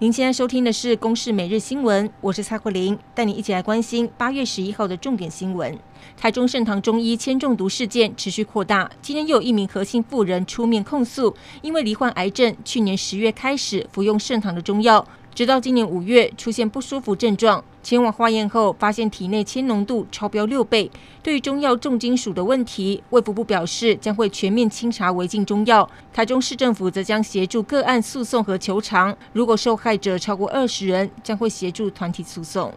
[0.00, 5.76] 您现在收听的是《公视每日新闻》，我是蔡慧玲，带你一起来关心八月十一号的重点新闻。
[6.16, 15.04] 台中盛唐中医铅中毒事件持续扩大，今天又有一名核心妇人出面控诉，因为罹患癌症，去年十月开始服用盛唐的中药。
[15.38, 20.90] 直到今年五月出现不舒服症状，前往化验后发现体内铅浓度超标六倍。
[21.22, 25.88] 对于中药重金属的问题，卫福部表示将会全面清查违禁中药。
[26.12, 32.74] 台中市政府则将协助个案诉讼和求偿，如果受害者超过二十人，将会协助团体诉讼。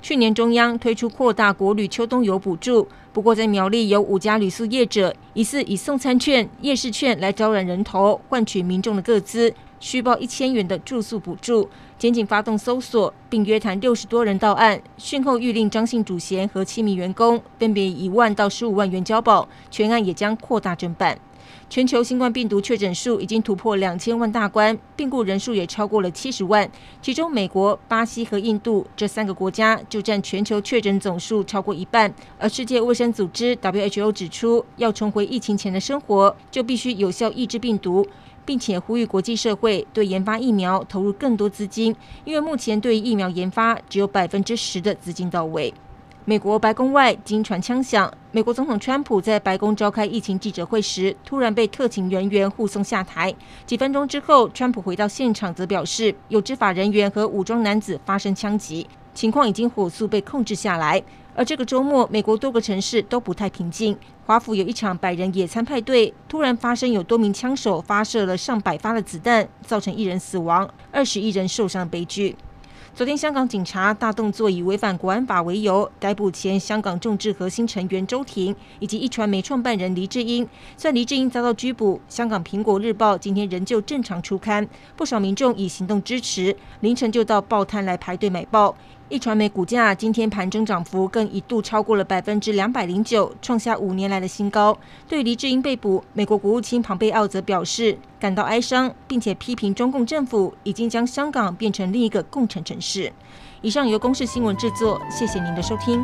[0.00, 9.52] 去年中央推出扩大国旅秋冬游补助，不过在苗栗有五家旅宿业者疑似以送餐券、夜市券来招揽人头，换取民众的个资。
[9.82, 11.68] 虚报一千元的住宿补助，
[11.98, 14.80] 检警发动搜索，并约谈六十多人到案。
[14.96, 21.18] 讯后諭令张姓主嫌和七名员工分别一万到十五万元交保，全案也将扩大侦办。
[21.68, 26.70] 全球新冠病毒确诊数已经突破两千万大关，病故人数也超过了七十万。
[27.00, 32.14] 其中，美国、巴西和印度这三个国家就占全球确诊总数超过一半。
[32.38, 38.06] 而世界卫生组织 WHO 指出，要重回疫情前的生活，就必须有效抑制病毒。
[38.44, 45.72] 并且呼吁国际社会对研发疫苗投入更多资金，因为目前对疫苗研发只有百分之十的资金到位。
[46.24, 53.34] 美国白宫外惊传枪响，美国总统川普在白宫召开疫情记者会时，突然被特勤人员护送下台。
[53.66, 61.02] 几分钟之后，川普回到现场，则表示有执法人员和武装男子发生枪击，情况已经火速被控制下来。
[61.34, 63.96] 而这个周末，美国多个城市都不太平静。
[64.26, 72.36] 华府有一场百人野餐派对，突然发生有多名枪手发射了上百发的子弹，造成一人死亡、二十一人受伤的悲剧。
[72.94, 80.46] 昨天，香港警察大动作，以违反国安法为由，逮捕前香港众志核心成员周庭以及一传媒创办人黎智英。
[80.76, 88.76] 虽然黎智英遭到拘捕，香港苹果日报今天仍旧正常出刊，不少民众以行动支持，凌晨就到报摊来排队买报。
[89.12, 94.74] 一传媒股价今天盘中涨幅更一度超过了百分之两百零九，创下五年来的新高。
[95.06, 103.12] 对黎智英被捕，美国国务卿庞贝奥则表示感到哀伤，并且批评中共政府已经将香港变成另一个共产城市。
[103.60, 106.02] 以上由公视新闻制作，谢谢您的收听。